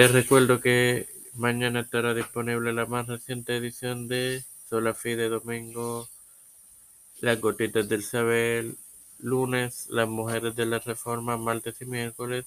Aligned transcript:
Te 0.00 0.08
recuerdo 0.08 0.62
que 0.62 1.06
mañana 1.34 1.80
estará 1.80 2.14
disponible 2.14 2.72
la 2.72 2.86
más 2.86 3.06
reciente 3.06 3.54
edición 3.54 4.08
de 4.08 4.42
Sola 4.66 4.94
Fide 4.94 5.28
Domingo, 5.28 6.08
Las 7.20 7.38
Gotitas 7.38 7.86
del 7.86 8.02
Saber, 8.02 8.76
lunes 9.18 9.88
Las 9.90 10.08
Mujeres 10.08 10.56
de 10.56 10.64
la 10.64 10.78
Reforma, 10.78 11.36
martes 11.36 11.82
y 11.82 11.84
miércoles, 11.84 12.46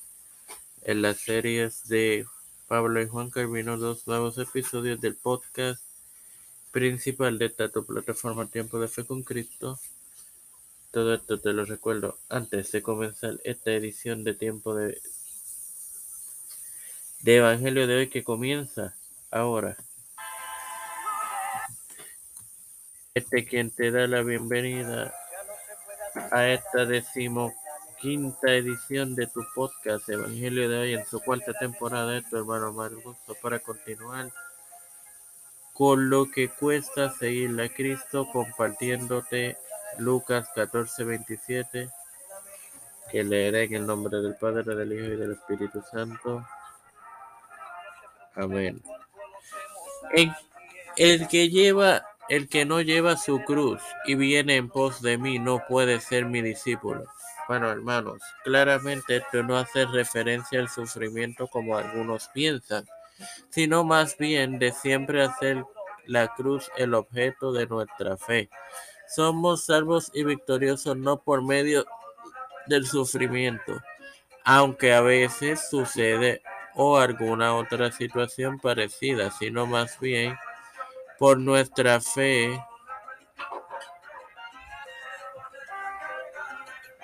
en 0.81 1.03
las 1.03 1.19
series 1.19 1.87
de 1.87 2.25
Pablo 2.67 2.99
y 3.03 3.07
Juan 3.07 3.29
Carvino, 3.29 3.77
dos 3.77 4.07
nuevos 4.07 4.39
episodios 4.39 4.99
del 4.99 5.13
podcast 5.15 5.83
principal 6.71 7.37
de 7.37 7.45
esta 7.45 7.69
plataforma 7.69 8.47
Tiempo 8.47 8.79
de 8.79 8.87
Fe 8.87 9.03
con 9.03 9.21
Cristo. 9.21 9.77
Todo 10.89 11.13
esto 11.13 11.39
te 11.39 11.53
lo 11.53 11.65
recuerdo 11.65 12.17
antes 12.29 12.71
de 12.71 12.81
comenzar 12.81 13.39
esta 13.43 13.73
edición 13.73 14.23
de 14.23 14.33
Tiempo 14.33 14.73
de 14.73 14.99
de 17.23 17.37
Evangelio 17.37 17.87
de 17.87 17.95
hoy 17.95 18.09
que 18.09 18.21
comienza 18.21 18.93
ahora. 19.31 19.77
Este 23.13 23.45
quien 23.45 23.71
te 23.71 23.91
da 23.91 24.07
la 24.07 24.21
bienvenida 24.23 25.13
a 26.31 26.47
esta 26.49 26.85
decimoquinta 26.85 28.51
edición 28.51 29.15
de 29.15 29.27
tu 29.27 29.41
podcast 29.55 30.09
Evangelio 30.09 30.67
de 30.67 30.77
hoy 30.77 30.93
en 30.95 31.05
su 31.05 31.21
cuarta 31.21 31.53
temporada 31.53 32.21
tu 32.29 32.35
hermano 32.35 32.73
Margoso 32.73 33.37
para 33.41 33.59
continuar 33.59 34.29
con 35.71 36.09
lo 36.09 36.29
que 36.29 36.49
cuesta 36.49 37.09
seguir 37.09 37.49
a 37.61 37.69
Cristo 37.69 38.27
compartiéndote 38.33 39.55
Lucas 39.97 40.49
14:27 40.53 41.89
que 43.09 43.23
leeré 43.23 43.63
en 43.63 43.75
el 43.75 43.85
nombre 43.85 44.17
del 44.17 44.35
Padre, 44.35 44.75
del 44.75 44.91
Hijo 44.91 45.13
y 45.13 45.15
del 45.15 45.31
Espíritu 45.31 45.81
Santo. 45.89 46.45
Amén. 48.35 48.81
El, 50.95 51.27
que 51.27 51.49
lleva, 51.49 52.05
el 52.29 52.47
que 52.49 52.65
no 52.65 52.81
lleva 52.81 53.17
su 53.17 53.41
cruz 53.43 53.81
y 54.05 54.15
viene 54.15 54.55
en 54.55 54.69
pos 54.69 55.01
de 55.01 55.17
mí 55.17 55.39
no 55.39 55.63
puede 55.67 55.99
ser 55.99 56.25
mi 56.25 56.41
discípulo. 56.41 57.05
Bueno, 57.47 57.69
hermanos, 57.69 58.21
claramente 58.43 59.17
esto 59.17 59.43
no 59.43 59.57
hace 59.57 59.85
referencia 59.85 60.59
al 60.59 60.69
sufrimiento 60.69 61.47
como 61.47 61.77
algunos 61.77 62.29
piensan, 62.33 62.85
sino 63.49 63.83
más 63.83 64.17
bien 64.17 64.59
de 64.59 64.71
siempre 64.71 65.23
hacer 65.23 65.63
la 66.05 66.33
cruz 66.33 66.71
el 66.77 66.93
objeto 66.93 67.51
de 67.51 67.67
nuestra 67.67 68.17
fe. 68.17 68.49
Somos 69.07 69.65
salvos 69.65 70.09
y 70.13 70.23
victoriosos 70.23 70.97
no 70.97 71.21
por 71.21 71.43
medio 71.43 71.85
del 72.67 72.87
sufrimiento, 72.87 73.81
aunque 74.43 74.93
a 74.93 75.01
veces 75.01 75.69
sucede 75.69 76.41
o 76.75 76.97
alguna 76.97 77.55
otra 77.55 77.91
situación 77.91 78.59
parecida, 78.59 79.31
sino 79.31 79.65
más 79.65 79.99
bien 79.99 80.35
por 81.19 81.37
nuestra 81.37 82.01
fe, 82.01 82.59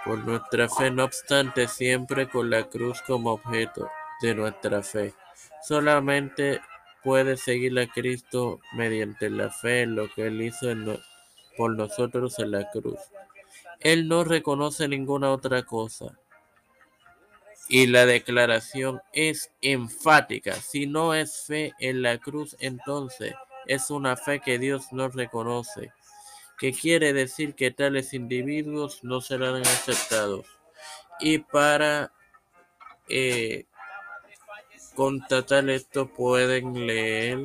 por 0.03 0.17
nuestra 0.25 0.67
fe, 0.69 0.91
no 0.91 1.03
obstante, 1.03 1.67
siempre 1.67 2.27
con 2.27 2.49
la 2.49 2.63
cruz 2.63 3.01
como 3.05 3.31
objeto 3.31 3.89
de 4.21 4.35
nuestra 4.35 4.81
fe. 4.81 5.13
Solamente 5.61 6.61
puede 7.03 7.37
seguir 7.37 7.77
a 7.79 7.87
Cristo 7.87 8.59
mediante 8.73 9.29
la 9.29 9.49
fe 9.49 9.83
en 9.83 9.95
lo 9.95 10.09
que 10.09 10.27
Él 10.27 10.41
hizo 10.41 10.67
por 11.57 11.75
nosotros 11.75 12.39
en 12.39 12.51
la 12.51 12.69
cruz. 12.71 12.99
Él 13.79 14.07
no 14.07 14.23
reconoce 14.23 14.87
ninguna 14.87 15.31
otra 15.31 15.63
cosa. 15.63 16.17
Y 17.69 17.85
la 17.85 18.07
declaración 18.07 18.99
es 19.13 19.51
enfática. 19.61 20.55
Si 20.55 20.87
no 20.87 21.13
es 21.13 21.45
fe 21.45 21.73
en 21.79 22.01
la 22.01 22.17
cruz, 22.17 22.57
entonces 22.59 23.35
es 23.67 23.91
una 23.91 24.17
fe 24.17 24.39
que 24.39 24.57
Dios 24.57 24.91
no 24.91 25.07
reconoce, 25.09 25.93
que 26.57 26.73
quiere 26.73 27.13
decir 27.13 27.53
que 27.53 27.69
tales 27.69 28.13
individuos 28.15 29.03
no 29.03 29.21
serán 29.21 29.61
aceptados. 29.61 30.47
Y 31.19 31.37
para 31.37 32.11
eh, 33.07 33.65
constatar 34.95 35.69
esto 35.69 36.07
pueden 36.07 36.87
leer 36.87 37.39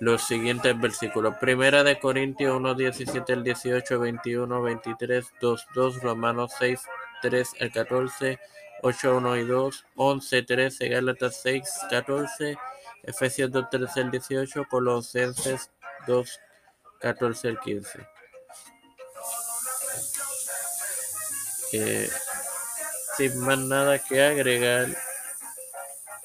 los 0.00 0.22
siguientes 0.22 0.78
versículos. 0.78 1.36
Primera 1.40 1.82
de 1.82 1.98
Corintios 1.98 2.54
1, 2.56 2.74
17 2.74 3.32
al 3.32 3.44
18, 3.44 3.98
21, 3.98 4.62
23, 4.62 5.32
2, 5.40 5.66
2, 5.74 6.02
Romanos 6.02 6.52
6, 6.58 6.80
3 7.24 7.54
al 7.60 7.72
14, 7.72 8.38
8, 8.82 9.16
1 9.16 9.36
y 9.38 9.46
2, 9.46 9.86
11, 9.96 10.42
13, 10.42 10.88
Gálatas 10.88 11.40
6, 11.42 11.62
14, 11.88 12.58
Efesios 13.02 13.50
2, 13.50 13.70
13 13.70 14.00
al 14.02 14.10
18, 14.10 14.64
Colosenses 14.68 15.70
2, 16.06 16.40
14 17.00 17.48
al 17.48 17.60
15. 17.60 18.06
Eh, 21.72 22.10
sin 23.16 23.40
más 23.40 23.58
nada 23.58 23.98
que 23.98 24.22
agregar, 24.22 24.88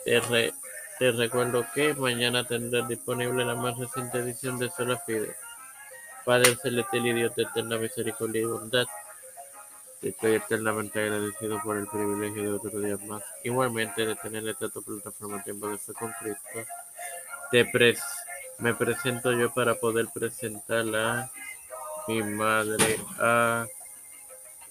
te, 0.04 1.12
recuerdo 1.12 1.66
que 1.74 1.94
mañana 1.94 2.46
tendrás 2.46 2.90
disponible 2.90 3.46
la 3.46 3.56
más 3.56 3.78
reciente 3.78 4.18
edición 4.18 4.60
de 4.60 4.70
Sola 4.70 4.98
Fide. 5.06 5.34
Padre 6.26 6.58
celestial 6.58 7.08
y 7.08 7.14
Dios 7.14 7.36
de 7.36 7.44
eterna 7.44 7.78
misericordia 7.78 8.42
y 8.42 8.46
bondad. 8.46 8.86
Estoy 10.02 10.36
eternamente 10.36 11.00
agradecido 11.02 11.62
por 11.64 11.78
el 11.78 11.88
privilegio 11.88 12.44
de 12.44 12.52
otro 12.52 12.80
día 12.80 12.98
más. 13.08 13.24
Igualmente 13.44 14.06
de 14.06 14.16
tener 14.16 14.48
esta 14.48 14.70
plataforma 14.70 15.44
Tiempo 15.44 15.68
de 15.68 15.78
Fe 15.78 15.94
con 15.94 16.12
Cristo. 16.20 16.72
Te 17.52 17.66
pres 17.66 18.02
me 18.60 18.74
presento 18.74 19.32
yo 19.32 19.54
para 19.54 19.76
poder 19.76 20.08
presentar 20.14 20.86
a 20.94 21.32
mi 22.08 22.22
madre, 22.22 23.00
a 23.18 23.66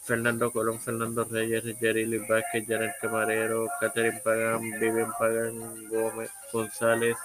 Fernando 0.02 0.50
Colón, 0.50 0.78
Fernando 0.78 1.24
Reyes, 1.24 1.64
Yarili 1.80 2.18
Vázquez, 2.18 2.66
Janet 2.66 2.96
Camarero, 3.00 3.66
Catherine 3.80 4.20
Pagán, 4.20 4.60
Vivian 4.78 5.12
Pagán, 5.18 5.88
Gómez, 5.88 6.30
González, 6.52 7.16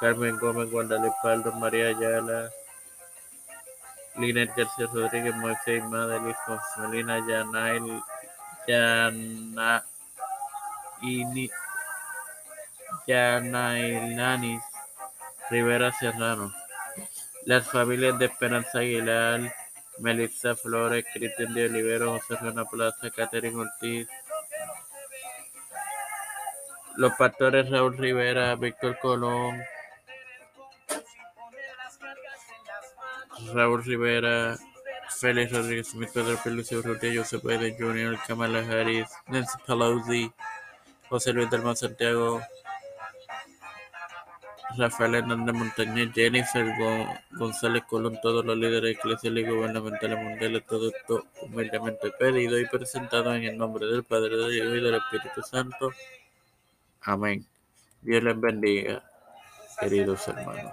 Carmen 0.00 0.38
Gómez, 0.38 0.70
Guadalupe 0.70 1.16
Paldo, 1.22 1.52
María 1.52 1.88
Ayala, 1.88 2.50
Linet 4.16 4.54
García 4.54 4.86
Rodríguez, 4.92 5.34
Moisés 5.36 5.82
Madeline, 5.84 6.36
Melina 6.78 7.18
Yanail, 7.26 8.02
Yana, 8.66 9.84
Yanailanis, 13.06 14.62
Rivera 15.50 15.92
Serrano. 15.92 16.52
Las 17.46 17.66
familias 17.66 18.18
de 18.18 18.26
Esperanza 18.26 18.78
Aguilar, 18.78 19.52
Melissa 19.98 20.54
Flores, 20.54 21.04
Cristian 21.12 21.54
de 21.54 21.66
Olivero, 21.66 22.12
José 22.12 22.36
Rana 22.36 22.64
Plaza, 22.64 23.10
Catherine 23.10 23.56
Ortiz. 23.56 24.08
Los 26.96 27.14
pastores 27.14 27.70
Raúl 27.70 27.96
Rivera, 27.96 28.54
Víctor 28.56 28.98
Colón, 28.98 29.62
Raúl 33.54 33.84
Rivera, 33.84 34.56
Félix 35.10 35.52
Rodríguez 35.52 35.88
Smith, 35.88 36.10
Pedro 36.12 36.38
Pelucio 36.42 36.78
Urrutia, 36.78 37.12
Joseph 37.14 37.42
Biden 37.42 37.76
Jr., 37.78 38.18
Kamala 38.26 38.60
Harris, 38.60 39.08
Nancy 39.28 39.58
Pelosi, 39.66 40.32
José 41.08 41.32
Luis 41.32 41.50
del 41.50 41.76
Santiago, 41.76 42.40
Rafael 44.76 45.16
Hernández 45.16 45.54
Montañez, 45.54 46.12
Jennifer 46.14 46.66
González 47.32 47.82
Colón, 47.88 48.18
todos 48.22 48.44
los 48.44 48.56
líderes 48.56 48.96
eclesiales 48.96 49.46
y 49.46 49.50
gubernamentales 49.50 50.18
mundiales, 50.18 50.66
todo 50.66 50.88
esto 50.88 51.26
humildemente 51.42 52.10
pedido 52.12 52.58
y 52.58 52.66
presentado 52.66 53.34
en 53.34 53.44
el 53.44 53.58
nombre 53.58 53.86
del 53.86 54.04
Padre, 54.04 54.36
del 54.36 54.56
Hijo 54.56 54.74
y 54.74 54.80
del 54.80 54.94
Espíritu 54.94 55.42
Santo. 55.42 55.90
Amén. 57.02 57.44
Dios 58.00 58.22
les 58.22 58.40
bendiga, 58.40 59.02
queridos 59.78 60.26
hermanos. 60.28 60.72